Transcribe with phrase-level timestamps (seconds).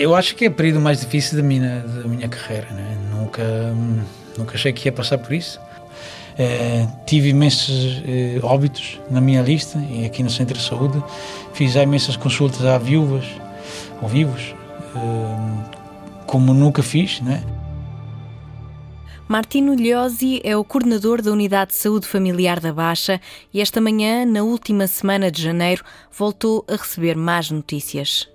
[0.00, 2.66] Eu acho que é o período mais difícil da minha, da minha carreira.
[2.70, 2.96] Né?
[3.10, 3.42] Nunca,
[4.38, 5.60] nunca achei que ia passar por isso.
[6.38, 11.04] É, tive imensos é, óbitos na minha lista e aqui no Centro de Saúde.
[11.52, 13.26] Fiz imensas consultas a viúvas
[14.00, 14.54] ou vivos,
[14.96, 17.20] é, como nunca fiz.
[17.20, 17.44] Né?
[19.28, 23.20] Martino Liosi é o coordenador da Unidade de Saúde Familiar da Baixa
[23.52, 28.26] e esta manhã, na última semana de janeiro, voltou a receber más notícias.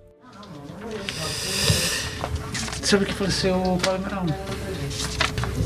[2.86, 4.26] Sabe que faleceu o Paulo Marão?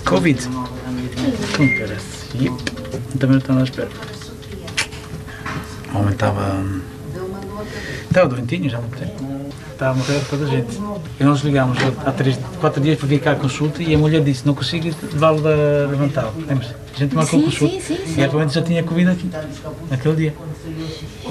[0.05, 0.47] Covid.
[0.47, 2.27] Hum, parece.
[3.19, 3.89] Também não estava à espera.
[5.93, 6.63] O homem estava.
[8.07, 9.39] Estava doentinho já há muito tempo
[9.79, 10.77] está a morrer toda a gente.
[11.19, 14.21] E nós ligámos há três, quatro dias para vir cá à consulta e a mulher
[14.21, 16.33] disse, não consigo levá-lo da levantar.
[16.49, 17.75] A gente marcou sim, consulta.
[17.75, 18.19] Sim, sim, sim.
[18.19, 19.29] E atualmente já tinha Covid aqui,
[19.89, 20.33] naquele dia.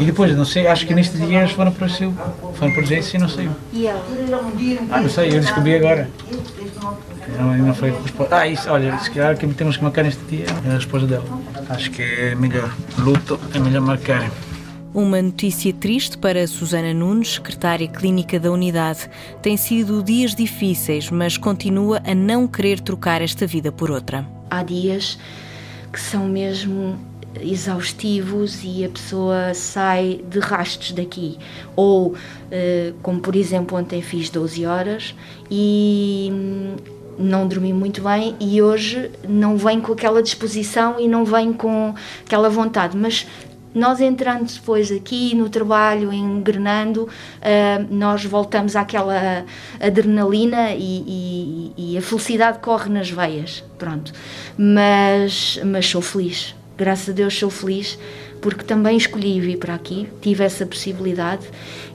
[0.01, 2.13] E depois, não sei, acho que neste dia eles foram para o seu,
[2.55, 3.51] foram para urgência e não saiu.
[3.73, 4.03] E ela?
[4.91, 6.09] Ah, não sei, eu descobri agora.
[7.37, 8.37] Não, não foi resposta.
[8.37, 11.25] Ah, isso, olha, se calhar que temos que marcar neste dia é a esposa dela.
[11.69, 12.75] Acho que é melhor.
[12.99, 14.31] Luto é melhor marcar.
[14.95, 19.11] Uma notícia triste para Susana Nunes, secretária clínica da unidade.
[19.43, 24.27] Tem sido dias difíceis, mas continua a não querer trocar esta vida por outra.
[24.51, 25.19] Há dias
[25.93, 26.99] que são mesmo
[27.41, 31.39] exaustivos e a pessoa sai de rastos daqui.
[31.77, 32.15] Ou,
[32.51, 35.15] eh, como por exemplo, ontem fiz 12 horas
[35.51, 36.77] e hum,
[37.19, 41.95] não dormi muito bem e hoje não venho com aquela disposição e não venho com
[42.25, 43.27] aquela vontade, mas
[43.75, 49.45] nós entrando depois aqui no trabalho, engrenando, uh, nós voltamos àquela
[49.81, 54.13] adrenalina e, e, e, a felicidade corre nas veias, pronto.
[54.57, 57.99] Mas, mas sou feliz, graças a Deus sou feliz,
[58.41, 61.45] porque também escolhi vir para aqui, tive essa possibilidade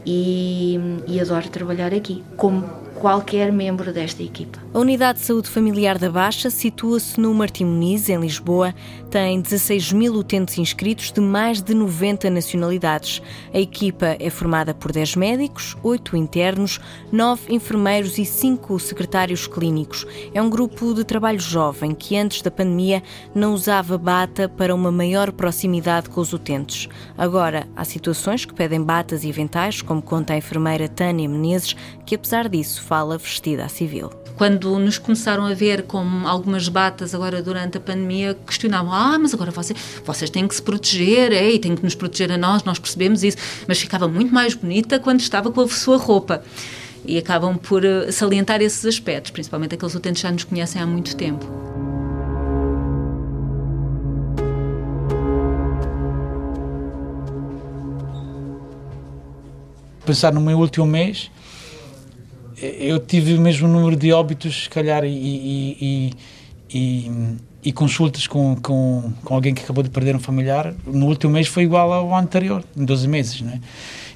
[0.05, 0.77] e,
[1.07, 4.58] e adoro trabalhar aqui, como qualquer membro desta equipa.
[4.74, 8.74] A Unidade de Saúde Familiar da Baixa situa-se no Martim Muniz, em Lisboa.
[9.12, 13.22] Tem 16 mil utentes inscritos de mais de 90 nacionalidades.
[13.53, 16.80] A equipa é formada por 10 médicos, 8 internos,
[17.12, 20.08] 9 enfermeiros e 5 secretários clínicos.
[20.34, 23.03] É um grupo de trabalho jovem que antes da pandemia
[23.36, 26.88] não usava bata para uma maior proximidade com os utentes.
[27.18, 31.75] Agora, há situações que pedem batas e aventais, como conta a enfermeira Tânia Menezes,
[32.06, 34.12] que apesar disso fala vestida a civil.
[34.36, 39.34] Quando nos começaram a ver com algumas batas agora durante a pandemia, questionavam: ah, mas
[39.34, 42.64] agora vocês, vocês têm que se proteger, é, e têm que nos proteger a nós,
[42.64, 43.38] nós percebemos isso,
[43.68, 46.44] mas ficava muito mais bonita quando estava com a sua roupa.
[47.04, 50.86] E acabam por eh, salientar esses aspectos, principalmente aqueles utentes que já nos conhecem há
[50.86, 51.44] muito tempo.
[60.06, 61.31] Pensar no meu último mês,
[62.79, 66.13] eu tive o mesmo número de óbitos, se calhar, e, e,
[66.74, 67.12] e,
[67.63, 71.47] e consultas com, com, com, alguém que acabou de perder um familiar, no último mês
[71.47, 73.41] foi igual ao anterior, em 12 meses.
[73.41, 73.59] Né?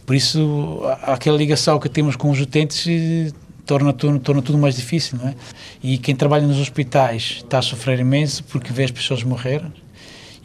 [0.06, 3.32] Por isso, aquela ligação que temos com os utentes eh,
[3.66, 5.18] torna torna tudo mais difícil.
[5.22, 5.36] Não é?
[5.84, 9.62] E quem trabalha nos hospitais está a sofrer imenso porque vê as pessoas morrer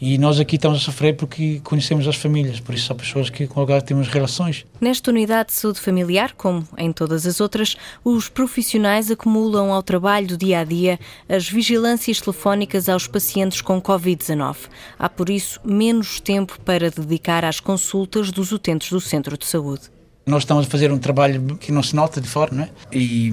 [0.05, 3.47] e nós aqui estamos a sofrer porque conhecemos as famílias, por isso são pessoas que
[3.47, 4.65] com alguém temos relações.
[4.81, 10.27] Nesta unidade de saúde familiar, como em todas as outras, os profissionais acumulam ao trabalho
[10.27, 10.99] do dia a dia
[11.29, 14.57] as vigilâncias telefónicas aos pacientes com Covid-19.
[14.99, 19.83] Há, por isso, menos tempo para dedicar às consultas dos utentes do centro de saúde.
[20.25, 22.69] Nós estamos a fazer um trabalho que não se nota de fora, não é?
[22.91, 23.31] E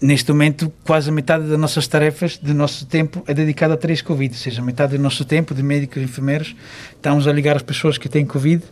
[0.00, 4.02] neste momento, quase a metade das nossas tarefas, do nosso tempo, é dedicada a três
[4.02, 6.54] Covid, ou seja, metade do nosso tempo, de médicos e enfermeiros,
[6.94, 8.62] estamos a ligar as pessoas que têm Covid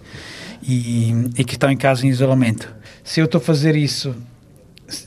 [0.63, 2.73] e, e que estão em casa em isolamento.
[3.03, 4.15] Se eu estou a fazer isso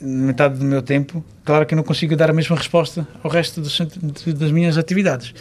[0.01, 3.77] metade do meu tempo, claro que não consigo dar a mesma resposta ao resto dos,
[4.35, 5.33] das minhas atividades.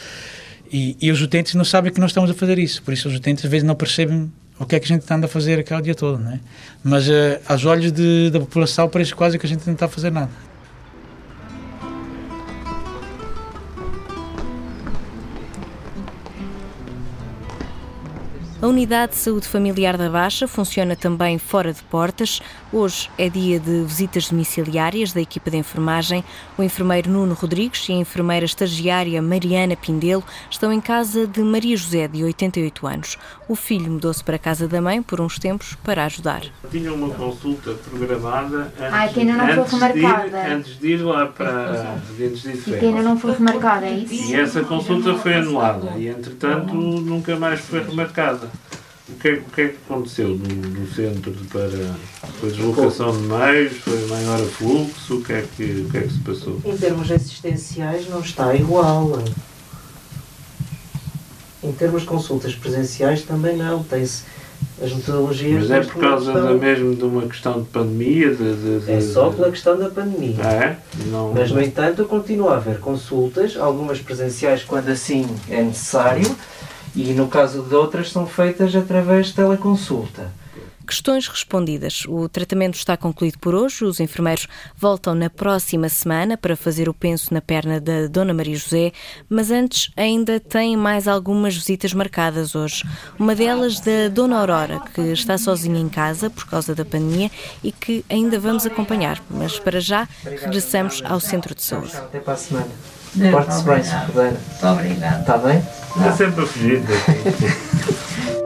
[0.70, 3.14] E, e, os utentes não sabem que nós estamos a fazer isso, por isso os
[3.14, 5.80] utentes às vezes não percebem o que é que a gente anda a fazer aquele
[5.80, 6.40] dia todo, não é?
[6.82, 7.12] Mas uh,
[7.46, 10.30] aos olhos de, da população parece quase que a gente não está a fazer nada.
[18.62, 22.40] A Unidade de Saúde Familiar da Baixa funciona também fora de portas.
[22.72, 26.24] Hoje é dia de visitas domiciliárias da equipa de enfermagem.
[26.56, 31.76] O enfermeiro Nuno Rodrigues e a enfermeira estagiária Mariana Pindelo estão em casa de Maria
[31.76, 33.18] José, de 88 anos.
[33.48, 36.42] O filho mudou-se para a casa da mãe por uns tempos para ajudar.
[36.68, 40.28] Tinha uma consulta programada antes, ah, que ainda não antes, foi remarcada.
[40.28, 43.86] De ir, antes de ir lá para dentro de E que ainda não foi remarcada,
[43.86, 44.32] é isso?
[44.32, 48.50] E essa consulta foi anulada e, entretanto, nunca mais foi remarcada.
[49.08, 51.94] O que, é, o que é que aconteceu no, no centro para
[52.40, 56.12] foi deslocação de meios, foi maior fluxo, o que, é que, o que é que
[56.12, 56.60] se passou?
[56.64, 59.22] Em termos assistenciais não está igual.
[61.66, 63.82] Em termos de consultas presenciais também não.
[63.82, 64.22] Tem-se
[64.82, 65.68] as metodologias.
[65.68, 68.30] Mas é por causa da, mesmo de uma questão de pandemia?
[68.34, 70.36] De, de- de- É só pela questão da pandemia.
[70.42, 70.76] Ah, é?
[71.06, 76.34] Não, Mas, no entanto, continua a haver consultas, algumas presenciais quando assim é necessário,
[76.94, 80.30] e no caso de outras são feitas através de teleconsulta.
[80.86, 82.04] Questões respondidas.
[82.06, 83.84] O tratamento está concluído por hoje.
[83.84, 84.46] Os enfermeiros
[84.76, 88.92] voltam na próxima semana para fazer o penso na perna da Dona Maria José,
[89.28, 92.84] mas antes ainda têm mais algumas visitas marcadas hoje.
[93.18, 97.30] Uma delas da Dona Aurora, que está sozinha em casa por causa da pandemia
[97.64, 99.20] e que ainda vamos acompanhar.
[99.28, 101.96] Mas para já regressamos ao centro de saúde.
[101.96, 102.70] Até para a semana.
[103.32, 104.32] Porte-se bem, se puder.
[104.32, 105.20] Muito obrigada.
[105.20, 105.58] Está bem?
[105.96, 106.82] Está sempre a fugir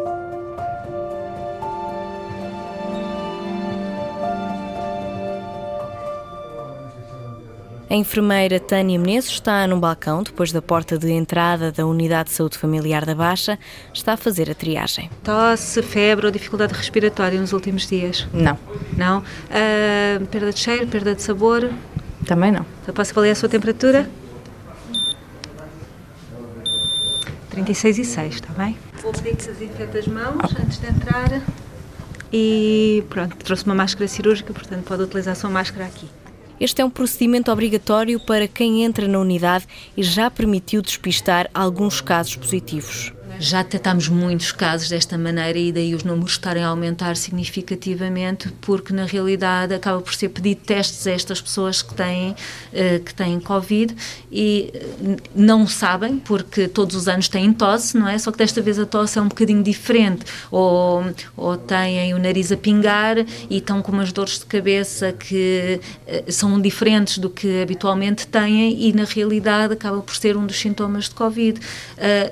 [7.91, 12.37] A enfermeira Tânia Menezes está num balcão, depois da porta de entrada da Unidade de
[12.37, 13.59] Saúde Familiar da Baixa,
[13.93, 15.11] está a fazer a triagem.
[15.25, 18.29] Tosse, febre ou dificuldade respiratória nos últimos dias?
[18.33, 18.57] Não,
[18.97, 19.25] Não?
[19.51, 21.69] Ah, perda de cheiro, perda de sabor?
[22.27, 22.65] também não.
[22.87, 24.09] Eu posso avaliar a sua temperatura?
[27.51, 28.79] 36 e 6, está bem?
[29.03, 31.43] Vou pedir que se desinfete as mãos antes de entrar.
[32.33, 36.07] E pronto, trouxe uma máscara cirúrgica, portanto pode utilizar a sua máscara aqui.
[36.61, 39.67] Este é um procedimento obrigatório para quem entra na unidade
[39.97, 43.15] e já permitiu despistar alguns casos positivos.
[43.41, 48.93] Já detectámos muitos casos desta maneira e daí os números estarem a aumentar significativamente, porque
[48.93, 52.37] na realidade acaba por ser pedido testes a estas pessoas que têm,
[52.71, 53.97] eh, que têm Covid
[54.31, 58.19] e eh, não sabem, porque todos os anos têm tosse, não é?
[58.19, 61.03] Só que desta vez a tosse é um bocadinho diferente, ou,
[61.35, 63.17] ou têm o nariz a pingar
[63.49, 68.87] e estão com umas dores de cabeça que eh, são diferentes do que habitualmente têm
[68.87, 71.59] e na realidade acaba por ser um dos sintomas de Covid.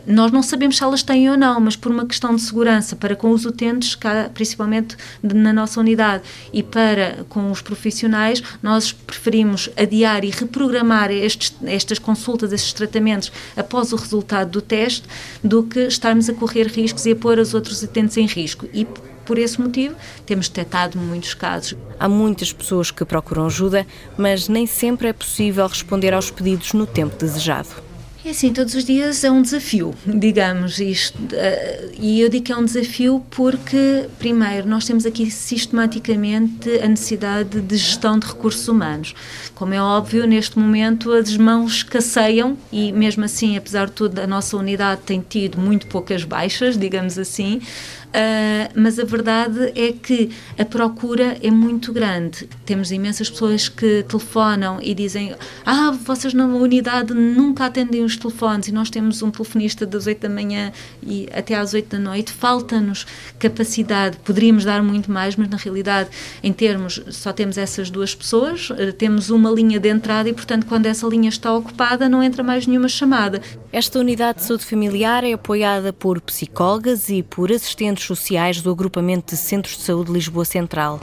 [0.07, 3.17] Nós não sabemos se elas têm ou não, mas por uma questão de segurança para
[3.17, 3.99] com os utentes,
[4.35, 11.55] principalmente na nossa unidade, e para com os profissionais, nós preferimos adiar e reprogramar estes,
[11.65, 15.05] estas consultas, estes tratamentos após o resultado do teste,
[15.43, 18.67] do que estarmos a correr riscos e a pôr os outros utentes em risco.
[18.73, 18.87] E
[19.25, 19.95] por esse motivo,
[20.25, 21.77] temos detectado muitos casos.
[22.01, 23.87] Há muitas pessoas que procuram ajuda,
[24.17, 27.88] mas nem sempre é possível responder aos pedidos no tempo desejado.
[28.29, 31.17] É assim, todos os dias é um desafio, digamos isto.
[31.33, 36.87] eh, E eu digo que é um desafio porque, primeiro, nós temos aqui sistematicamente a
[36.89, 39.15] necessidade de gestão de recursos humanos.
[39.55, 44.27] Como é óbvio, neste momento as mãos escasseiam e, mesmo assim, apesar de tudo, a
[44.27, 47.63] nossa unidade tem tido muito poucas baixas, digamos assim.
[48.09, 52.49] Uh, mas a verdade é que a procura é muito grande.
[52.65, 55.35] Temos imensas pessoas que telefonam e dizem:
[55.65, 60.23] Ah, vocês na unidade nunca atendem os telefones e nós temos um telefonista das 8
[60.23, 62.33] da manhã e até às 8 da noite.
[62.33, 63.07] Falta-nos
[63.39, 64.17] capacidade.
[64.25, 66.09] Poderíamos dar muito mais, mas na realidade,
[66.43, 70.65] em termos, só temos essas duas pessoas, uh, temos uma linha de entrada e, portanto,
[70.67, 73.43] quando essa linha está ocupada, não entra mais nenhuma chamada.
[73.71, 79.35] Esta unidade de saúde familiar é apoiada por psicólogas e por assistentes sociais do agrupamento
[79.35, 81.01] de Centros de Saúde Lisboa Central.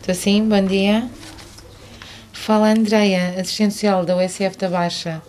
[0.00, 1.08] Estou sim, bom dia.
[2.32, 5.22] Fala Andreia, assistente social da USF da Baixa.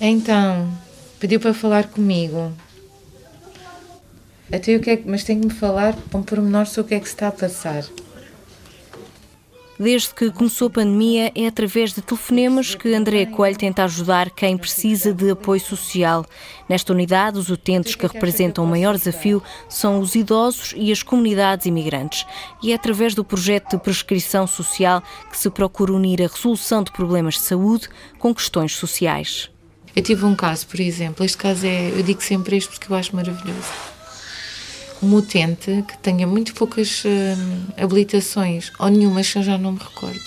[0.00, 0.68] Então,
[1.18, 2.52] pediu para falar comigo.
[4.52, 7.00] Até o que é mas tem que me falar com pormenor sobre o que é
[7.00, 7.84] que se está a passar.
[9.82, 14.58] Desde que começou a pandemia, é através de telefonemas que André Coelho tenta ajudar quem
[14.58, 16.26] precisa de apoio social.
[16.68, 21.64] Nesta unidade, os utentes que representam o maior desafio são os idosos e as comunidades
[21.64, 22.26] imigrantes.
[22.62, 26.92] E é através do projeto de prescrição social que se procura unir a resolução de
[26.92, 29.48] problemas de saúde com questões sociais.
[29.96, 32.96] Eu tive um caso, por exemplo, este caso é, eu digo sempre isto porque eu
[32.96, 33.99] acho maravilhoso.
[35.02, 40.20] Um utente que tenha muito poucas hum, habilitações, ou nenhuma, já não me recordo.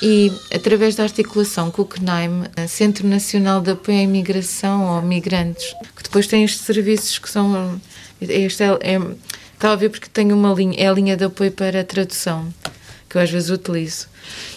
[0.00, 5.74] E através da articulação com o CNAIM, Centro Nacional de Apoio à Imigração ou Migrantes,
[5.96, 7.80] que depois tem estes serviços que são.
[8.20, 9.00] Este é, é,
[9.54, 12.48] estava a ver porque tem uma linha, é a linha de apoio para a tradução,
[13.08, 14.06] que eu às vezes utilizo.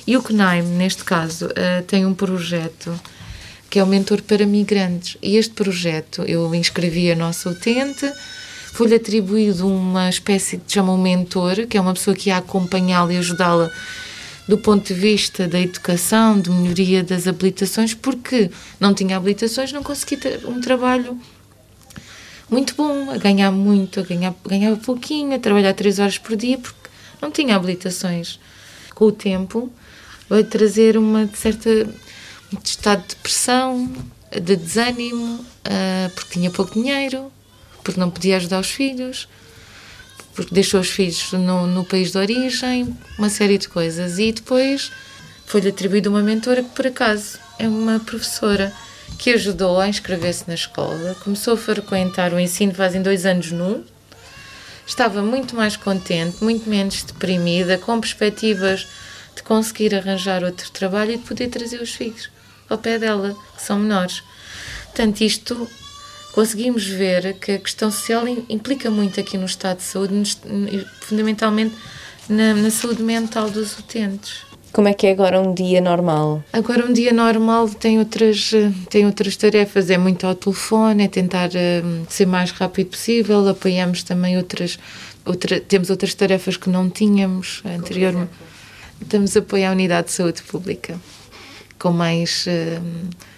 [0.06, 3.00] E o CNAIM, neste caso, eh, tem um projeto
[3.70, 5.18] que é o Mentor para Migrantes.
[5.22, 8.12] E este projeto, eu inscrevi a nossa utente,
[8.74, 13.14] foi-lhe atribuído uma espécie de chama um mentor, que é uma pessoa que ia acompanhá-la
[13.14, 13.70] e ajudá-la
[14.48, 18.50] do ponto de vista da educação, de melhoria das habilitações, porque
[18.80, 21.20] não tinha habilitações, não conseguia ter um trabalho
[22.50, 26.58] muito bom, a ganhar muito, a ganhar, ganhava pouquinho, a trabalhar três horas por dia,
[26.58, 26.90] porque
[27.22, 28.40] não tinha habilitações.
[28.94, 29.72] Com o tempo,
[30.28, 31.70] vai trazer uma certa
[32.54, 33.90] um estado de depressão,
[34.32, 37.32] de desânimo, uh, porque tinha pouco dinheiro,
[37.84, 39.28] porque não podia ajudar os filhos,
[40.36, 44.18] porque deixou os filhos no, no país de origem, uma série de coisas.
[44.18, 44.92] E depois
[45.46, 48.74] foi-lhe atribuída uma mentora que, por acaso, é uma professora
[49.18, 53.84] que ajudou a inscrever-se na escola, começou a frequentar o ensino fazem dois anos num,
[54.88, 58.88] estava muito mais contente, muito menos deprimida, com perspectivas
[59.36, 62.30] de conseguir arranjar outro trabalho e de poder trazer os filhos
[62.70, 64.24] ao pé dela, que são menores.
[64.86, 65.70] Portanto, isto
[66.32, 70.38] conseguimos ver que a questão social implica muito aqui no estado de saúde,
[71.02, 71.76] fundamentalmente
[72.30, 74.44] na, na saúde mental dos utentes.
[74.72, 76.42] Como é que é agora um dia normal?
[76.54, 78.52] Agora um dia normal tem outras,
[78.90, 84.02] tem outras tarefas, é muito ao telefone, é tentar uh, ser mais rápido possível, apoiamos
[84.04, 84.80] também outras,
[85.26, 88.32] outra, temos outras tarefas que não tínhamos anteriormente.
[89.02, 90.98] Estamos a apoiar a unidade de saúde pública
[91.78, 92.46] com mais...
[92.48, 93.31] Uh,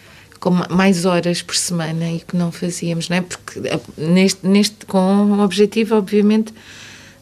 [0.43, 3.21] com mais horas por semana e que não fazíamos, não é?
[3.21, 6.53] Porque eh, neste, neste, com o objetivo, obviamente,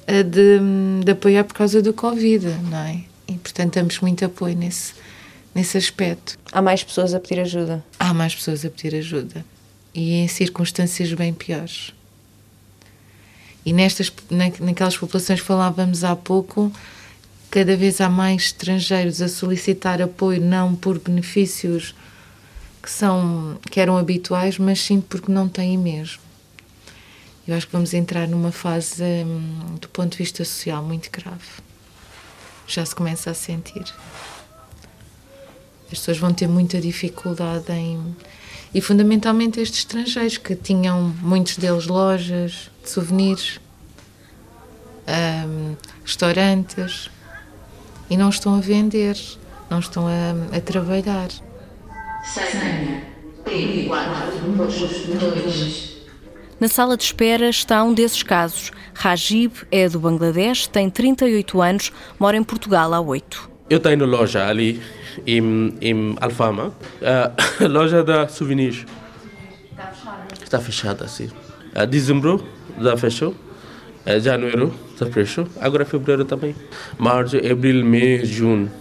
[0.07, 3.03] de, de apoiar por causa do Covid, não é?
[3.27, 4.93] E, portanto, damos muito apoio nesse,
[5.53, 6.39] nesse aspecto.
[6.51, 7.85] Há mais pessoas a pedir ajuda?
[7.99, 9.45] Há mais pessoas a pedir ajuda.
[9.93, 11.93] E em circunstâncias bem piores.
[13.63, 16.71] E nestas, na, naquelas populações que falávamos há pouco,
[17.51, 21.93] cada vez há mais estrangeiros a solicitar apoio, não por benefícios
[22.81, 26.21] que, são, que eram habituais, mas sim porque não têm mesmo.
[27.47, 31.61] Eu acho que vamos entrar numa fase, hum, do ponto de vista social, muito grave
[32.71, 33.83] já se começa a sentir.
[35.83, 38.15] As pessoas vão ter muita dificuldade em.
[38.73, 43.59] E fundamentalmente estes estrangeiros que tinham, muitos deles, lojas de souvenirs,
[45.45, 47.09] um, restaurantes,
[48.09, 49.17] e não estão a vender,
[49.69, 51.27] não estão a, a trabalhar.
[56.59, 58.71] Na sala de espera está um desses casos.
[58.93, 63.49] Rajib é do Bangladesh, tem 38 anos, mora em Portugal há 8.
[63.69, 64.79] Eu tenho loja ali
[65.25, 67.31] em, em Alfama, a
[67.67, 68.85] loja da souvenirs.
[69.71, 70.27] Está fechada?
[70.43, 71.29] Está fechada, sim.
[71.73, 72.45] A dezembro
[72.79, 73.33] já fechou,
[74.05, 76.55] a janeiro já fechou, agora fevereiro também.
[76.99, 78.71] Março, abril, mês, junho.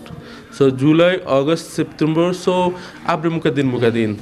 [0.50, 4.18] So, July, August, Setembro, so abre um bocadinho, um bocadinho.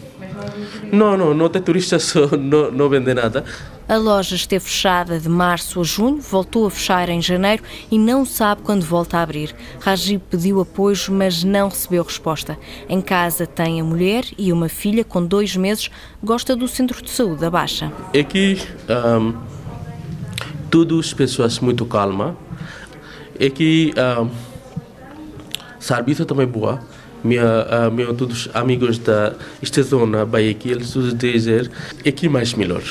[0.92, 3.44] Não, não, não tem turistas, so, não, não vende nada.
[3.88, 8.22] A loja esteve fechada de março a junho, voltou a fechar em janeiro e não
[8.22, 9.54] sabe quando volta a abrir.
[9.80, 12.58] Rajib pediu apoio, mas não recebeu resposta.
[12.86, 15.90] Em casa tem a mulher e uma filha com dois meses,
[16.22, 17.90] gosta do centro de saúde da Baixa.
[18.18, 19.34] Aqui, um,
[20.70, 22.36] todas as pessoas muito calma.
[23.40, 24.28] Aqui, um,
[25.88, 26.80] serviço também boa
[27.24, 31.68] minha, uh, meus todos amigos da esta zona, Bahia, eles todos dizem
[32.06, 32.82] aqui mais melhor.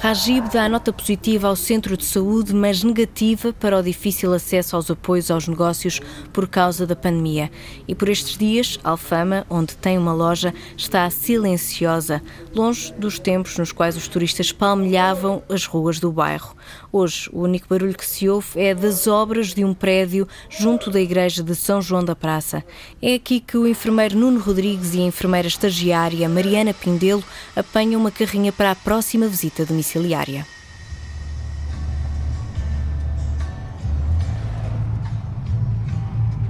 [0.00, 4.88] Rajib dá nota positiva ao centro de saúde, mas negativa para o difícil acesso aos
[4.88, 6.00] apoios aos negócios
[6.32, 7.50] por causa da pandemia.
[7.86, 12.22] E por estes dias, Alfama, onde tem uma loja, está silenciosa,
[12.54, 16.54] longe dos tempos nos quais os turistas palmilhavam as ruas do bairro.
[16.92, 21.00] Hoje, o único barulho que se ouve é das obras de um prédio junto da
[21.00, 22.64] igreja de São João da Praça.
[23.02, 27.24] É aqui que o enfermeiro Nuno Rodrigues e a enfermeira estagiária Mariana Pindelo
[27.56, 30.46] apanham uma carrinha para a próxima visita domiciliária.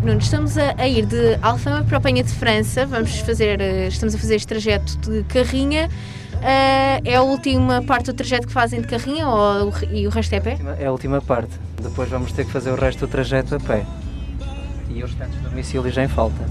[0.03, 3.89] Nuno, estamos a, a, ir de Alfama para a Penha de França, vamos fazer, eh,
[3.89, 5.89] estamos a fazer este trajeto de carrinha.
[6.35, 10.33] Uh, é a última parte do trajeto que fazem de carrinha ou, e o resto
[10.35, 10.59] é a pé?
[10.79, 11.51] É a última parte.
[11.83, 13.85] Depois vamos ter que fazer o resto do trajeto a pé.
[14.89, 16.49] E os restantes domicílios já em falta.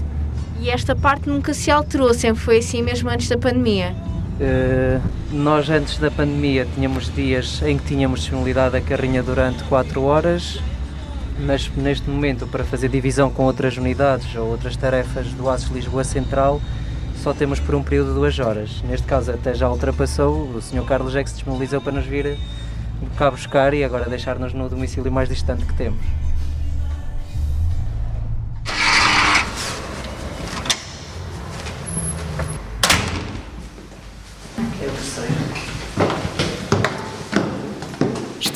[0.60, 3.94] E esta parte nunca se alterou, sempre foi assim mesmo antes da pandemia?
[4.40, 5.02] Uh,
[5.32, 10.60] nós antes da pandemia tínhamos dias em que tínhamos disponibilidade da carrinha durante 4 horas,
[11.40, 16.04] mas neste momento para fazer divisão com outras unidades ou outras tarefas do ASES Lisboa
[16.04, 16.60] Central
[17.16, 18.80] só temos por um período de duas horas.
[18.88, 20.84] Neste caso até já ultrapassou, o Sr.
[20.84, 22.38] Carlos é que se disponibilizou para nos vir
[23.16, 26.27] cá buscar e agora deixar-nos no domicílio mais distante que temos.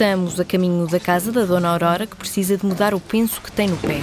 [0.02, 3.52] Estamos a caminho da casa da Dona Aurora, que precisa de mudar o penso que
[3.52, 4.00] tem no pé.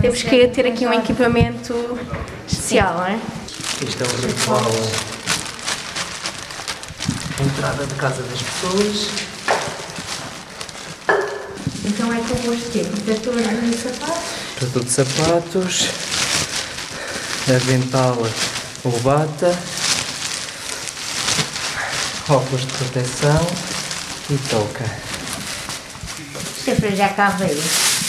[0.00, 1.74] Temos que ter aqui um equipamento
[2.48, 3.20] especial, não é?
[3.86, 4.62] Isto é o ritual
[7.38, 9.35] entrada da casa das pessoas
[12.36, 14.24] é convosco que protetor de sapatos?
[14.58, 15.88] Protetor de sapatos.
[17.48, 18.18] Avental
[18.84, 19.58] ou bata.
[22.28, 23.46] Óculos de proteção
[24.28, 24.84] e touca.
[26.62, 27.62] Sempre já cá veio.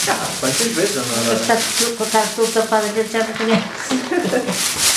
[0.05, 4.96] Já, quantas vezes, não Está tudo, está tudo tapado, a gente já não conhece.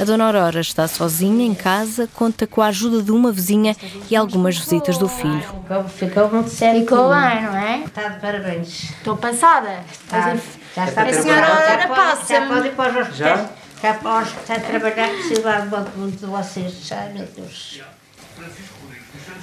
[0.00, 3.76] A Dona Aurora está sozinha em casa, conta com a ajuda de uma vizinha
[4.10, 5.42] e algumas visitas do filho.
[5.42, 6.80] Ficou, ficou muito sério.
[6.80, 7.82] Ficou bem, não é?
[7.84, 8.84] Está de parabéns.
[8.92, 9.80] Estou passada.
[9.92, 10.36] Está,
[10.74, 11.46] já está A senhora.
[11.46, 12.40] Aurora já pode, passa-me.
[12.40, 13.34] Já pode ir para os Já?
[13.34, 13.60] hospitais.
[13.82, 16.92] Já para os hospitais trabalhar, vai muito de vocês.
[16.92, 17.82] Ai, meu Deus.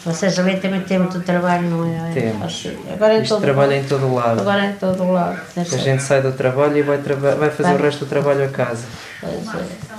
[0.03, 2.13] Vocês ali também têm muito trabalho, não é?
[2.13, 2.67] Temos.
[2.91, 3.85] Agora em Isto todo trabalha lado.
[3.85, 4.41] em todo lado.
[4.41, 5.39] Agora em todo lado.
[5.55, 8.85] A gente sai do trabalho e vai, vai fazer o resto do trabalho a casa.
[9.21, 9.96] Pois é.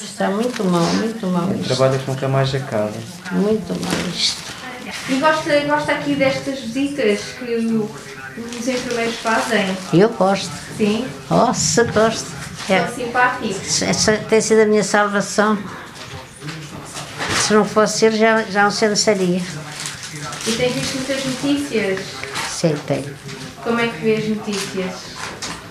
[0.00, 1.64] Está muito mal, muito mal isto.
[1.74, 2.92] Trabalho que nunca mais acaba.
[3.32, 4.42] Muito mal isto.
[5.08, 7.90] E gosta, gosta aqui destas visitas que o-
[8.60, 9.76] os enfermeiros fazem?
[9.92, 10.50] Eu gosto.
[10.76, 11.06] Sim.
[11.30, 12.26] Nossa, gosto.
[12.68, 13.82] É, São simpáticos.
[13.82, 15.58] essa tem sido a minha salvação.
[17.46, 19.42] Se não fosse ele, já, já não sei onde estaria.
[20.46, 22.00] E tem visto muitas notícias.
[22.50, 23.04] Sei, tem.
[23.64, 24.94] Como é que vê as notícias?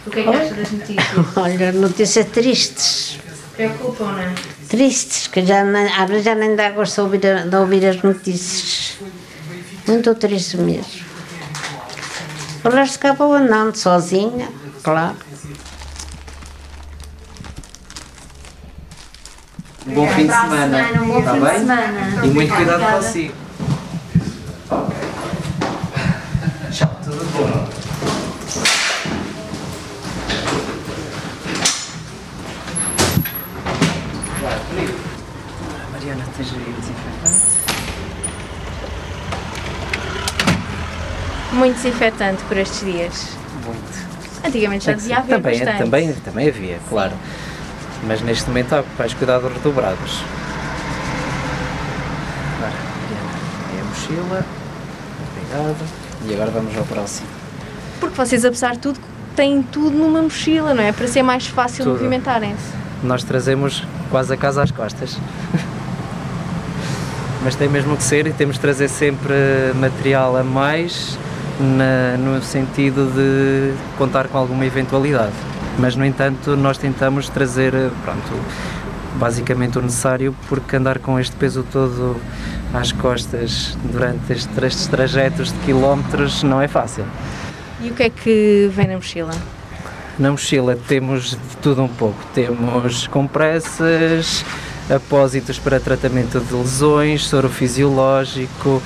[0.05, 1.07] O que é que acha das notícias?
[1.38, 3.19] Olha, notícias tristes.
[3.67, 4.34] Preocupam, não é?
[4.67, 8.02] Tristes, que já nem, às vezes já nem dá gosto de ouvir, de ouvir as
[8.02, 8.97] notícias.
[9.88, 11.04] Muito triste mesmo.
[12.63, 14.50] O resto acabou andando sozinha,
[14.82, 15.15] claro.
[19.88, 20.89] Um bom fim de semana.
[21.02, 21.60] Um bom Está fim de bem?
[21.60, 22.26] semana.
[22.26, 23.34] E muito cuidado consigo.
[26.71, 27.67] Tchau, tudo bom.
[35.91, 37.52] Mariana, esteja aí desinfetante.
[41.62, 43.38] Muito desinfetante por estes dias.
[43.63, 44.43] Muito.
[44.43, 45.21] Antigamente já devia ser.
[45.21, 45.78] haver também, bastante.
[45.78, 47.13] também, também havia, claro.
[48.08, 50.24] Mas neste momento há vais cuidados redobrados.
[52.58, 52.74] Agora,
[53.78, 54.45] é a mochila.
[55.30, 55.88] Obrigado.
[56.26, 57.28] E agora vamos ao próximo.
[58.00, 59.00] Porque vocês, apesar de tudo,
[59.36, 60.91] têm tudo numa mochila, não é?
[60.91, 62.74] Para ser mais fácil movimentarem-se.
[63.04, 65.15] Nós trazemos quase a casa às costas.
[67.45, 69.36] Mas tem mesmo que ser e temos de trazer sempre
[69.76, 71.19] material a mais
[71.62, 75.34] na- no sentido de contar com alguma eventualidade.
[75.80, 77.71] Mas, no entanto, nós tentamos trazer,
[78.04, 78.34] pronto,
[79.15, 82.17] basicamente o necessário, porque andar com este peso todo
[82.74, 87.06] às costas durante estes, estes trajetos de quilómetros não é fácil.
[87.82, 89.34] E o que é que vem na mochila?
[90.19, 92.17] Na mochila temos de tudo um pouco.
[92.34, 94.45] Temos compressas,
[94.93, 98.82] apósitos para tratamento de lesões, soro fisiológico,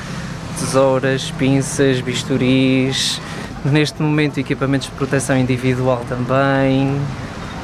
[0.56, 3.22] tesouras, pinças, bisturis.
[3.64, 7.00] Neste momento, equipamentos de proteção individual também,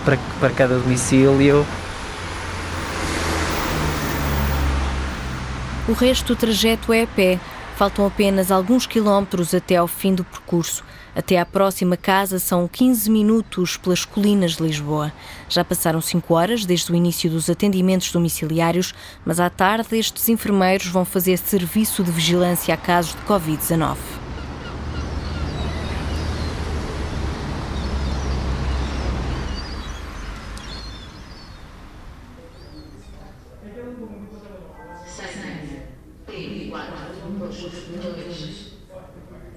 [0.04, 1.66] para, para cada domicílio.
[5.88, 7.40] O resto do trajeto é a pé.
[7.76, 10.84] Faltam apenas alguns quilómetros até ao fim do percurso.
[11.16, 15.12] Até à próxima casa são 15 minutos pelas colinas de Lisboa.
[15.50, 18.94] Já passaram 5 horas desde o início dos atendimentos domiciliários,
[19.26, 24.21] mas à tarde estes enfermeiros vão fazer serviço de vigilância a casos de Covid-19.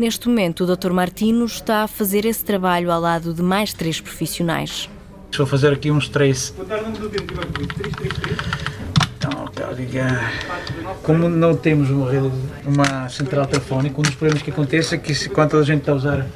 [0.05, 0.93] Neste momento, o Dr.
[0.93, 4.87] Martino está a fazer esse trabalho ao lado de mais três profissionais.
[5.35, 6.53] Vou fazer aqui uns três.
[9.17, 10.05] Então, Cláudia,
[11.03, 12.31] como não temos uma, rede-
[12.67, 15.93] uma central telefónica, um dos problemas que acontece é que se, quando a gente está
[15.93, 16.27] a usar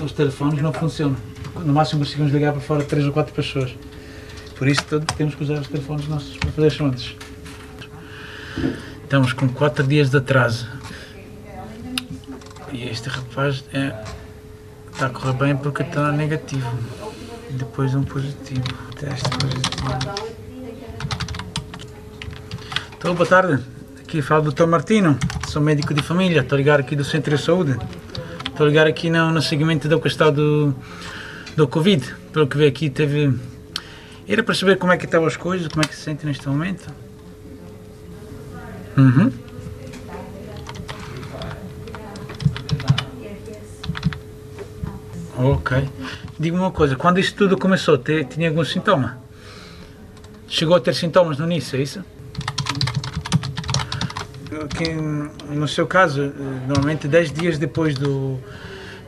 [0.00, 1.16] os telefones não funciona.
[1.56, 3.74] No máximo conseguimos ligar para fora três ou quatro pessoas.
[4.56, 4.80] Por isso
[5.16, 7.16] temos que usar os telefones nossos para fazer chamadas.
[9.02, 10.77] Estamos com quatro dias de atraso.
[12.72, 13.94] E este rapaz é,
[14.92, 16.70] está a correr bem porque está negativo.
[17.50, 18.62] Depois um positivo.
[18.98, 19.88] Teste positivo.
[22.98, 23.62] Então, boa tarde.
[24.00, 24.66] Aqui fala o Dr.
[24.66, 25.18] Martino.
[25.48, 26.40] Sou médico de família.
[26.40, 27.78] Estou ligar aqui do Centro de Saúde.
[28.46, 30.74] Estou ligar aqui no, no segmento da questão do,
[31.56, 32.14] do Covid.
[32.32, 33.34] Pelo que vi aqui, teve.
[34.28, 36.46] Era para saber como é que estavam as coisas, como é que se sente neste
[36.46, 36.86] momento.
[38.94, 39.47] Uhum.
[45.38, 45.88] Ok.
[46.38, 49.18] Diga-me uma coisa, quando isto tudo começou, te- tinha algum sintoma?
[50.48, 52.02] Chegou a ter sintomas no início, é isso?
[54.76, 54.88] Que,
[55.54, 56.32] no seu caso,
[56.66, 58.38] normalmente 10 dias depois do,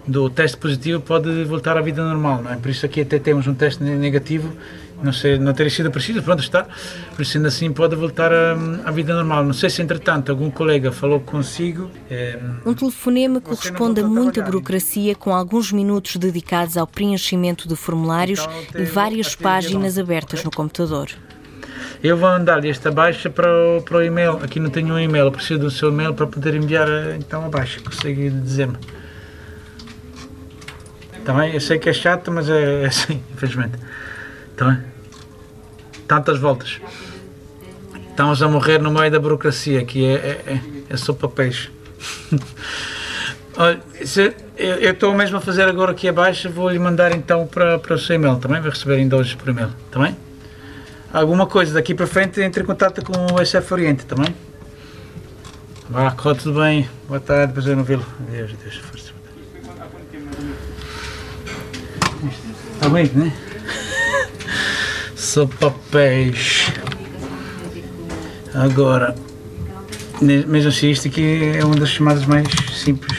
[0.07, 2.57] do teste positivo pode voltar à vida normal, não é?
[2.57, 4.53] Por isso aqui até temos um teste ne- negativo,
[5.03, 6.67] não sei, não teria sido preciso, pronto está,
[7.15, 9.45] por isso ainda assim pode voltar à, vida normal.
[9.45, 15.15] Não sei se entretanto algum colega falou consigo, eh, Um telefonema corresponde a muita burocracia
[15.15, 21.09] com alguns minutos dedicados ao preenchimento de formulários e várias páginas abertas no computador.
[22.03, 24.39] Eu vou mandar-lhe esta baixa para o, para o e-mail.
[24.43, 27.49] Aqui não tenho um e-mail, preciso do seu e-mail para poder enviar eh, então a
[27.49, 27.81] baixa.
[27.81, 28.77] Consegue dizer-me?
[31.25, 33.79] Também, eu sei que é chato, mas é, é assim, infelizmente.
[34.61, 34.79] Também.
[36.07, 36.79] Tantas voltas.
[38.11, 41.71] Estamos a morrer no meio da burocracia, que é, é, é, é só papéis.
[43.57, 47.79] Olha, se- eu estou mesmo a fazer agora aqui a baixa, vou-lhe mandar então para,
[47.79, 50.15] para o seu e-mail também, vai receber ainda hoje por e-mail, também?
[51.11, 54.35] alguma coisa daqui para frente, entre em contato com o SF Oriente também.
[55.89, 56.87] Vá, corre tudo bem.
[57.09, 58.05] Boa tarde, prazer em ouvi-lo.
[58.29, 59.11] Adeus, adeus, força.
[62.75, 63.33] Está bem, né?
[65.21, 66.73] Só papéis.
[68.55, 69.15] Agora,
[70.23, 73.19] mesmo assim, isto aqui é uma das chamadas mais simples.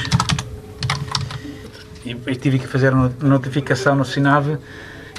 [2.03, 4.57] E tive que fazer uma notificação no Sinave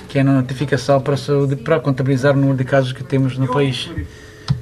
[0.09, 3.47] que é a notificação para, saúde, para contabilizar o número de casos que temos no
[3.47, 3.89] país.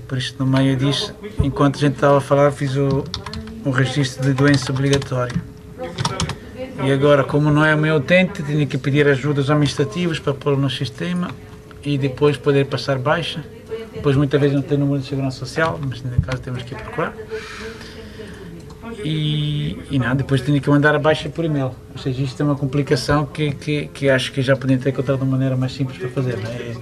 [0.06, 3.02] Por isso, no meio disso, enquanto a gente estava a falar, fiz o,
[3.64, 5.40] o registro de doença obrigatório.
[6.84, 10.56] E agora, como não é o meu utente, tenho que pedir ajudas administrativas para pôr
[10.56, 11.30] no sistema
[11.84, 13.44] e depois poder passar baixa.
[13.92, 17.14] Depois, muitas vezes, não tem número de segurança social, mas nesse caso temos que procurar.
[19.04, 21.74] E, e nada, depois tenho que mandar a baixa por e-mail.
[21.92, 25.22] Ou seja, isto é uma complicação que, que, que acho que já podem ter encontrado
[25.22, 26.36] uma maneira mais simples para fazer.
[26.38, 26.74] Não é?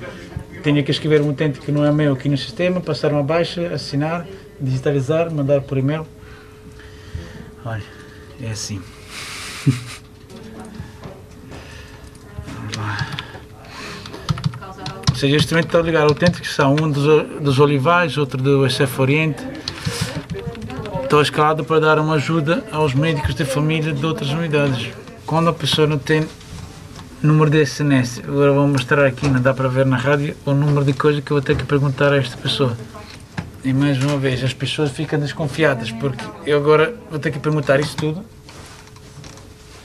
[0.62, 3.68] Tenho que escrever um utente que não é meu aqui no sistema, passar uma baixa,
[3.68, 4.26] assinar,
[4.60, 6.06] digitalizar, mandar por e-mail.
[7.64, 7.82] Olha,
[8.42, 8.80] é assim.
[15.18, 19.00] seja, este momento está a ligar autênticos, são um dos, dos Olivais, outro do SF
[19.00, 19.42] Oriente.
[21.02, 24.90] Estou escalado para dar uma ajuda aos médicos de família de outras unidades.
[25.26, 26.26] Quando a pessoa não tem
[27.20, 30.84] número de SNS, agora vou mostrar aqui, não dá para ver na rádio, o número
[30.84, 32.76] de coisa que eu vou ter que perguntar a esta pessoa.
[33.64, 37.80] E mais uma vez, as pessoas ficam desconfiadas, porque eu agora vou ter que perguntar
[37.80, 38.24] isso tudo.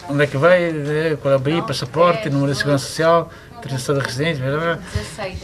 [0.07, 3.31] Onde é que vai, qual é o BI, passaporte, número de segurança social,
[3.63, 4.84] autorização de residência, blá, blá, blá.
[4.93, 5.39] 16.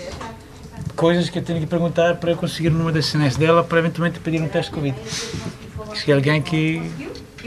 [0.95, 3.79] coisas que eu tenho que perguntar para eu conseguir o número de SNS dela para
[3.79, 4.97] eventualmente pedir um teste de Covid.
[5.95, 6.81] Se é alguém que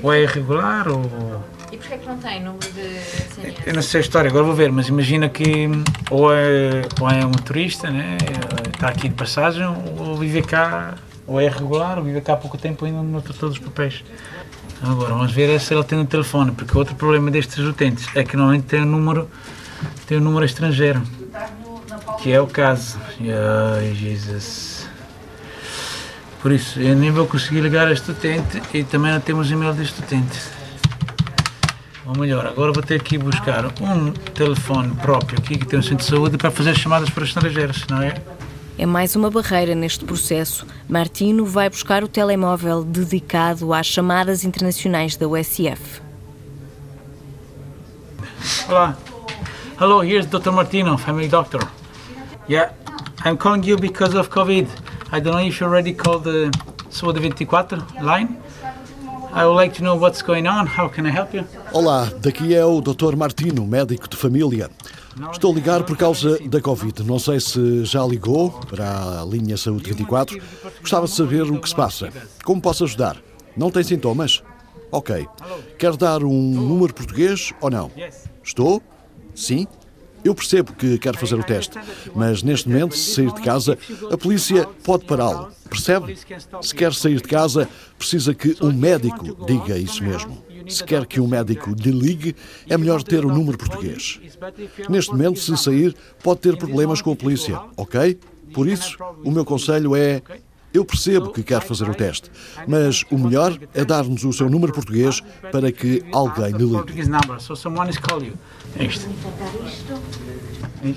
[0.03, 1.43] ou é irregular ou.
[1.71, 3.67] E porquê que não tem número de SNS?
[3.67, 5.69] Eu não sei a história, agora vou ver, mas imagina que
[6.11, 8.17] ou é, ou é um turista, né?
[8.73, 9.65] está aqui de passagem,
[9.99, 10.95] ou vive cá,
[11.27, 13.65] ou é irregular, ou vive cá há pouco tempo e ainda não tem todos os
[13.65, 14.03] papéis.
[14.83, 18.25] Agora, vamos ver é se ela tem um telefone, porque outro problema destes utentes é
[18.25, 19.31] que normalmente tem um número,
[20.07, 21.03] tem um número estrangeiro,
[22.23, 22.99] que é o caso.
[23.79, 24.88] Ai, Jesus.
[26.40, 29.73] Por isso, eu nem vou conseguir ligar a este utente e também não temos e-mail
[29.73, 30.40] deste utente.
[32.05, 35.83] Ou melhor, agora vou ter que ir buscar um telefone próprio aqui que tem um
[35.83, 38.14] centro de saúde para fazer chamadas para estrangeiros, não é?
[38.77, 40.66] É mais uma barreira neste processo.
[40.88, 46.03] Martino vai buscar o telemóvel dedicado às chamadas internacionais da USF.
[48.68, 48.97] Olá.
[49.79, 50.53] Hello, here's Dr.
[50.53, 51.61] Martino, family doctor.
[52.49, 52.73] Yeah,
[53.25, 54.67] I'm calling you because of COVID.
[55.13, 56.51] I don't know if you already called the
[56.91, 58.37] Saúde 24 line.
[59.33, 60.67] I would like to know what's going on.
[60.67, 61.45] How can I help you?
[61.73, 63.17] Olá, daqui é o Dr.
[63.17, 64.71] Martino, médico de família.
[65.31, 67.03] Estou a ligar por causa da Covid.
[67.05, 70.41] Não sei se já ligou para a linha Saúde 24.
[70.81, 72.11] Gostava de saber o que se passa.
[72.45, 73.17] Como posso ajudar?
[73.57, 74.43] Não tem sintomas?
[74.91, 75.27] Ok.
[75.79, 77.91] Quer dar um número português ou não?
[78.45, 78.83] Estou?
[79.35, 79.66] Sim?
[80.25, 81.77] Eu percebo que quer fazer o teste,
[82.14, 83.77] mas neste momento, se sair de casa,
[84.11, 85.51] a polícia pode pará-lo.
[85.68, 86.16] Percebe?
[86.61, 87.68] Se quer sair de casa,
[87.99, 90.40] precisa que um médico diga isso mesmo.
[90.68, 92.37] Se quer que um médico lhe ligue,
[92.68, 94.21] é melhor ter o número português.
[94.88, 98.18] Neste momento, se sair, pode ter problemas com a polícia, ok?
[98.55, 100.23] Por isso, o meu conselho é.
[100.73, 102.31] Eu percebo que quer fazer o teste,
[102.67, 106.93] mas o melhor é dar-nos o seu número português para que alguém lhe ligue.
[108.81, 109.07] Isto.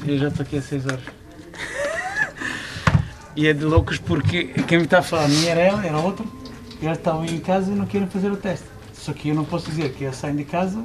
[0.08, 1.00] Eu já estou aqui há 6 horas.
[3.38, 6.26] E é de loucos porque quem me está a falar nem era ela, era outra.
[6.82, 8.66] Eles estavam em casa e não querem fazer o teste.
[8.94, 10.82] Só que eu não posso dizer que eles saem de casa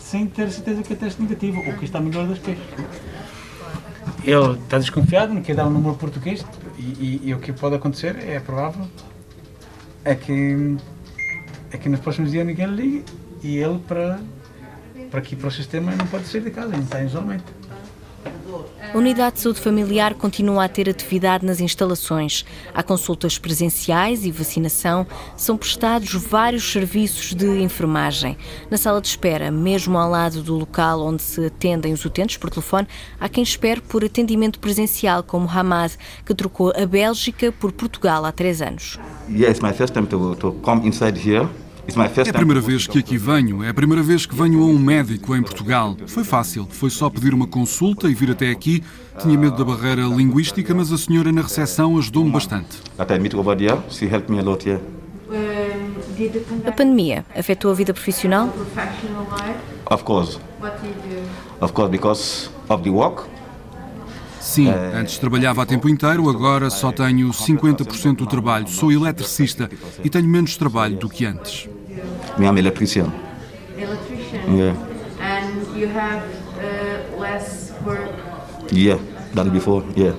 [0.00, 2.64] sem ter certeza que é teste negativo ou que está melhor das queixas.
[4.24, 6.44] Ele está desconfiado, não quer dar um número português
[6.78, 8.86] e, e, e o que pode acontecer é provável
[10.04, 10.76] é que,
[11.70, 13.04] é que nos próximos dias ninguém ligue
[13.42, 14.20] e ele para,
[15.10, 17.52] para aqui para o sistema não pode sair de casa, não está em isolamento.
[18.94, 22.44] A Unidade de Saúde Familiar continua a ter atividade nas instalações.
[22.72, 25.04] Há consultas presenciais e vacinação.
[25.36, 28.38] São prestados vários serviços de enfermagem.
[28.70, 32.50] Na sala de espera, mesmo ao lado do local onde se atendem os utentes por
[32.50, 32.86] telefone,
[33.18, 38.30] há quem espere por atendimento presencial, como Hamad, que trocou a Bélgica por Portugal há
[38.30, 38.96] três anos.
[39.28, 41.48] Yes, my first time to, to come inside here.
[41.86, 44.78] É a primeira vez que aqui venho, é a primeira vez que venho a um
[44.78, 45.96] médico em Portugal.
[46.06, 48.82] Foi fácil, foi só pedir uma consulta e vir até aqui.
[49.20, 52.78] Tinha medo da barreira linguística, mas a senhora na recepção ajudou-me bastante.
[56.66, 58.48] A pandemia afetou a vida profissional?
[59.90, 60.38] Of course.
[61.60, 63.24] Of course, because of the work.
[64.40, 68.68] Sim, antes trabalhava a tempo inteiro, agora só tenho 50% do trabalho.
[68.68, 69.70] Sou eletricista
[70.02, 71.68] e tenho menos trabalho do que antes.
[72.38, 73.12] I'm electrician.
[73.76, 74.56] Electrician.
[74.56, 74.74] Yeah.
[75.20, 76.24] And you have
[76.58, 78.10] uh, less work.
[78.72, 78.98] Yeah,
[79.34, 79.84] than before.
[79.94, 80.14] Yeah.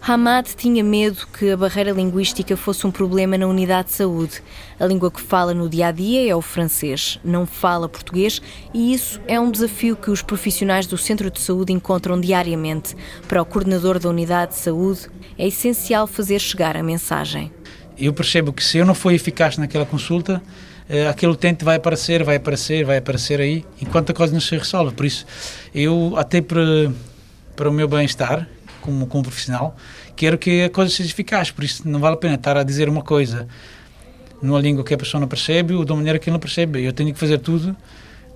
[0.00, 4.40] Hamad tinha medo que a barreira linguística fosse um problema na unidade de saúde.
[4.78, 8.40] A língua que fala no dia a dia é o francês, não fala português
[8.72, 12.96] e isso é um desafio que os profissionais do centro de saúde encontram diariamente.
[13.26, 17.52] Para o coordenador da unidade de saúde, é essencial fazer chegar a mensagem.
[17.98, 20.40] Eu percebo que se eu não for eficaz naquela consulta,
[21.10, 24.94] aquele utente vai aparecer, vai aparecer, vai aparecer aí, enquanto a coisa não se resolve.
[24.94, 25.26] Por isso,
[25.74, 26.90] eu até para,
[27.54, 28.48] para o meu bem-estar,
[28.80, 29.76] como, como profissional,
[30.16, 32.88] quero que a coisa seja eficaz, por isso não vale a pena estar a dizer
[32.88, 33.46] uma coisa
[34.40, 36.82] numa língua que a pessoa não percebe ou de uma maneira que ele não percebe.
[36.82, 37.76] Eu tenho que fazer tudo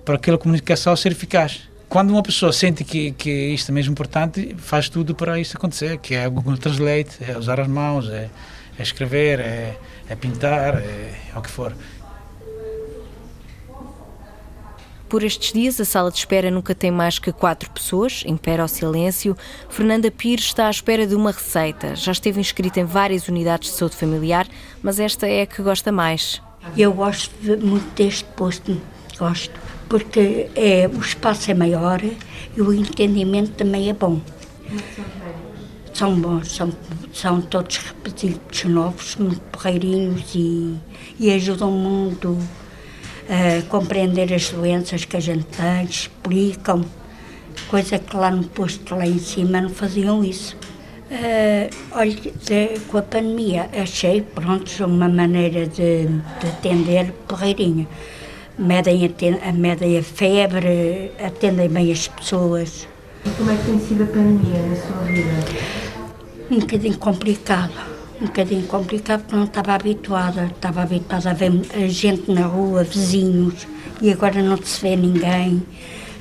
[0.05, 1.61] para aquela comunicação ser eficaz.
[1.87, 5.97] Quando uma pessoa sente que, que isto é mesmo importante, faz tudo para isso acontecer,
[5.99, 8.29] que é o Google Translate, é usar as mãos, é,
[8.77, 9.77] é escrever, é,
[10.09, 11.73] é pintar, é, é o que for.
[15.13, 18.67] Por estes dias, a sala de espera nunca tem mais que quatro pessoas, impera o
[18.67, 19.37] silêncio.
[19.69, 21.95] Fernanda Pires está à espera de uma receita.
[21.95, 24.47] Já esteve inscrita em várias unidades de saúde familiar,
[24.81, 26.41] mas esta é a que gosta mais.
[26.75, 27.31] Eu gosto
[27.63, 28.81] muito deste posto,
[29.19, 29.53] gosto,
[29.87, 34.19] porque é, o espaço é maior e o entendimento também é bom.
[35.93, 36.73] São bons, são,
[37.13, 40.75] são todos repetidos novos, muito porreirinhos e,
[41.19, 42.35] e ajudam muito
[43.29, 46.83] a compreender as doenças que a gente tem, explicam,
[47.69, 50.55] coisa que lá no posto lá em cima não faziam isso.
[51.11, 57.87] Uh, olha, de, com a pandemia achei, pronto, uma maneira de, de atender porreirinha.
[58.57, 59.05] Medem
[59.43, 62.87] a, medem a febre, atendem bem as pessoas.
[63.25, 65.29] E como é que tem sido a pandemia na sua vida?
[66.49, 67.92] Um bocadinho complicado
[68.23, 70.45] um bocadinho complicado porque não estava habituada.
[70.45, 71.51] Estava habituada a ver
[71.89, 73.67] gente na rua, vizinhos,
[74.01, 75.61] e agora não se vê ninguém.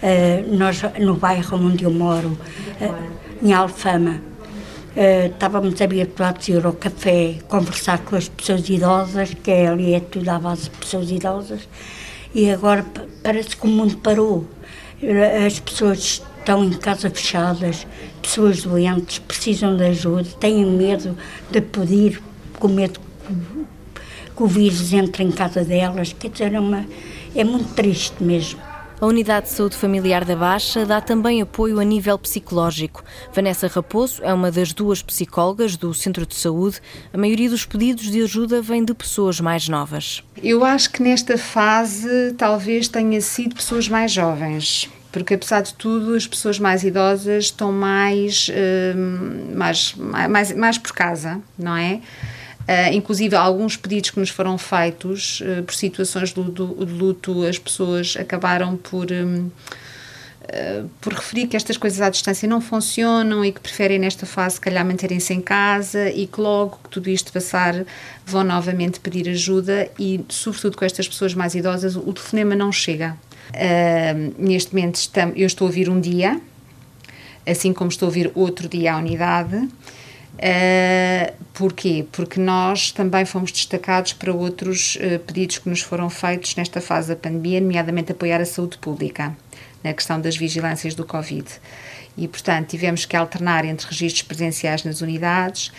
[0.03, 2.37] Uh, nós, no bairro onde eu moro,
[2.81, 4.21] uh, em Alfama,
[4.97, 9.95] uh, estávamos habituados a ir ao café, conversar com as pessoas idosas, que é ali
[9.95, 11.69] é tudo à base de pessoas idosas,
[12.35, 12.85] e agora
[13.23, 14.45] parece que o mundo parou.
[15.47, 17.87] As pessoas estão em casa fechadas,
[18.33, 21.15] pessoas doentes, precisam de ajuda, têm medo
[21.51, 22.23] de pedir,
[22.59, 22.99] com medo
[24.35, 26.87] que o vírus entre em casa delas, quer dizer, é, uma,
[27.37, 28.59] é muito triste mesmo.
[28.99, 33.05] A Unidade de Saúde Familiar da Baixa dá também apoio a nível psicológico.
[33.35, 36.81] Vanessa Raposo é uma das duas psicólogas do Centro de Saúde.
[37.13, 40.23] A maioria dos pedidos de ajuda vem de pessoas mais novas.
[40.43, 46.15] Eu acho que nesta fase talvez tenha sido pessoas mais jovens porque apesar de tudo
[46.15, 52.01] as pessoas mais idosas estão mais, uh, mais, mais, mais por casa, não é?
[52.63, 57.59] Uh, inclusive alguns pedidos que nos foram feitos uh, por situações de, de, luto, as
[57.59, 63.51] pessoas acabaram por, um, uh, por referir que estas coisas à distância não funcionam e
[63.51, 67.33] que preferem nesta fase, se calhar, manterem-se em casa e que logo que tudo isto
[67.33, 67.85] passar
[68.25, 73.17] vão novamente pedir ajuda e, sobretudo com estas pessoas mais idosas, o telefonema não chega.
[73.51, 76.41] Uh, neste momento estamos, eu estou a vir um dia,
[77.47, 79.57] assim como estou a vir outro dia à unidade.
[79.57, 82.07] Uh, porquê?
[82.11, 87.09] Porque nós também fomos destacados para outros uh, pedidos que nos foram feitos nesta fase
[87.09, 89.37] da pandemia, nomeadamente apoiar a saúde pública,
[89.85, 91.47] na questão das vigilâncias do Covid.
[92.17, 95.73] E, portanto, tivemos que alternar entre registros presenciais nas unidades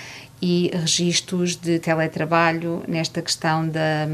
[0.45, 4.06] e registros de teletrabalho nesta questão da,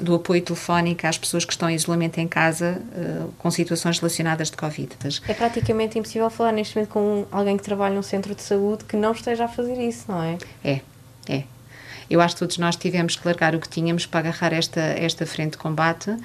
[0.00, 4.50] do apoio telefónico às pessoas que estão em isolamento em casa uh, com situações relacionadas
[4.50, 4.90] de Covid.
[5.28, 8.96] É praticamente impossível falar neste momento com alguém que trabalha num centro de saúde que
[8.96, 10.38] não esteja a fazer isso, não é?
[10.64, 10.80] É,
[11.28, 11.44] é.
[12.10, 15.24] Eu acho que todos nós tivemos que largar o que tínhamos para agarrar esta, esta
[15.24, 16.16] frente de combate.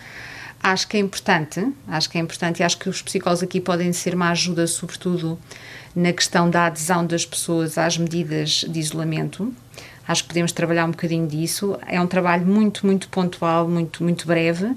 [0.63, 3.91] Acho que é importante, acho que é importante e acho que os psicólogos aqui podem
[3.93, 5.39] ser uma ajuda, sobretudo
[5.95, 9.52] na questão da adesão das pessoas às medidas de isolamento.
[10.08, 11.78] Acho que podemos trabalhar um bocadinho disso.
[11.88, 14.76] É um trabalho muito, muito pontual, muito, muito breve.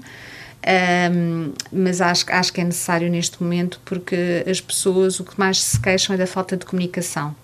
[1.11, 5.61] Um, mas acho, acho que é necessário neste momento porque as pessoas o que mais
[5.61, 7.35] se queixam é da falta de comunicação.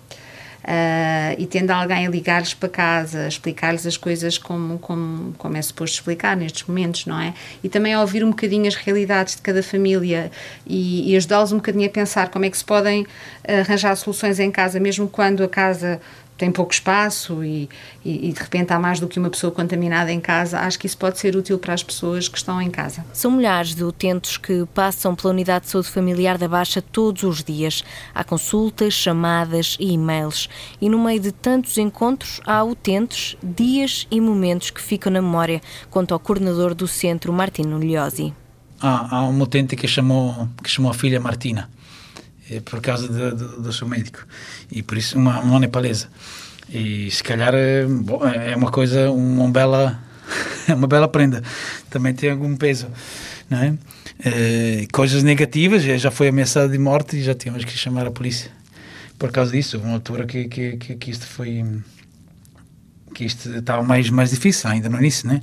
[0.64, 5.62] Uh, e tendo alguém a ligar-lhes para casa, explicar-lhes as coisas como, como, como é
[5.62, 7.34] suposto explicar nestes momentos, não é?
[7.64, 10.32] E também ouvir um bocadinho as realidades de cada família
[10.66, 13.08] e, e ajudá-los um bocadinho a pensar como é que se podem
[13.48, 16.00] arranjar soluções em casa, mesmo quando a casa
[16.42, 17.70] tem pouco espaço e,
[18.04, 20.88] e, e, de repente há mais do que uma pessoa contaminada em casa, acho que
[20.88, 23.06] isso pode ser útil para as pessoas que estão em casa.
[23.14, 27.44] São milhares de utentes que passam pela Unidade de Saúde Familiar da Baixa todos os
[27.44, 27.84] dias.
[28.12, 30.50] Há consultas, chamadas e e-mails.
[30.82, 35.62] E no meio de tantos encontros, há utentes, dias e momentos que ficam na memória,
[35.92, 38.34] conta o coordenador do centro, Martino Liosi.
[38.82, 41.70] Há, há um utente que chamou, que chamou a filha Martina
[42.60, 44.26] por causa do, do, do, seu médico.
[44.72, 46.08] E por isso uma, uma nepalesa.
[46.70, 50.00] E se calhar é, bom, é uma coisa uma bela
[50.68, 51.42] uma bela prenda.
[51.90, 52.88] Também tem algum peso
[53.50, 53.74] é?
[54.24, 58.52] é coisas negativas já foi ameaçada de morte e já tínhamos que chamar a polícia
[59.18, 59.78] por causa disso.
[59.78, 61.64] Uma altura que, que, que, que isto foi
[63.14, 65.42] que isto estava mais mais difícil ainda no início né?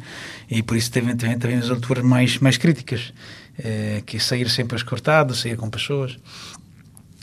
[0.50, 3.12] E por isso teve também, também as alturas mais mais críticas.
[3.60, 6.16] É, que sair sempre escortado sair com pessoas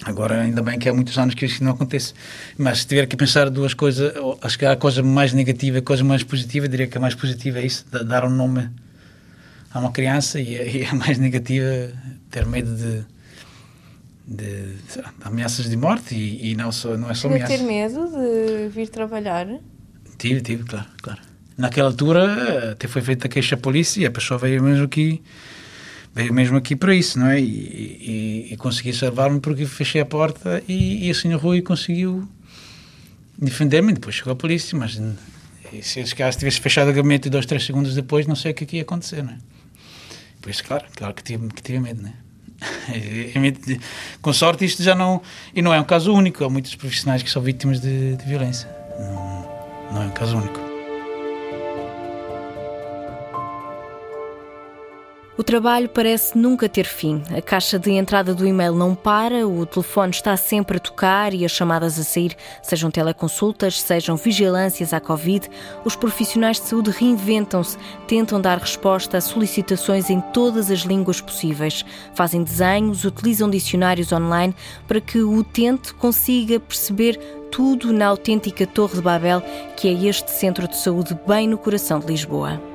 [0.03, 2.13] Agora, ainda bem que há muitos anos que isso não acontece.
[2.57, 5.79] Mas se tiver que pensar duas coisas, acho que há a coisa mais negativa e
[5.79, 8.69] a coisa mais positiva, diria que a mais positiva é isso, dar um nome
[9.71, 11.91] a uma criança e, e a mais negativa
[12.29, 13.05] ter medo de,
[14.27, 17.57] de, de ameaças de morte e, e, não, só, não é só ameaças.
[17.57, 19.47] ter medo de vir trabalhar?
[20.17, 21.21] Tive, tive, claro, claro.
[21.57, 25.23] Naquela altura até foi feita a queixa à polícia e a pessoa veio mesmo aqui
[26.15, 27.39] veio mesmo aqui para isso, não é?
[27.39, 32.27] E, e, e consegui salvar-me porque fechei a porta e, e o senhor Rui conseguiu
[33.37, 33.91] defender-me.
[33.91, 34.99] Depois chegou a polícia, mas
[35.81, 38.63] se esse caso tivesse fechado o gabinete dois, três segundos depois, não sei o que,
[38.63, 39.37] é que ia acontecer, não é?
[40.41, 42.13] Por isso, claro, claro que tive, que tive medo, não é?
[44.21, 45.21] Com sorte, isto já não.
[45.53, 46.45] E não é um caso único.
[46.45, 48.69] Há muitos profissionais que são vítimas de, de violência.
[48.97, 50.64] Não, não é um caso único.
[55.37, 57.21] O trabalho parece nunca ter fim.
[57.35, 61.43] A caixa de entrada do e-mail não para, o telefone está sempre a tocar e
[61.43, 65.49] as chamadas a sair, sejam teleconsultas, sejam vigilâncias à Covid.
[65.83, 71.83] Os profissionais de saúde reinventam-se, tentam dar resposta a solicitações em todas as línguas possíveis.
[72.13, 74.55] Fazem desenhos, utilizam dicionários online
[74.87, 77.19] para que o utente consiga perceber
[77.51, 79.41] tudo na autêntica Torre de Babel,
[79.75, 82.74] que é este centro de saúde bem no coração de Lisboa.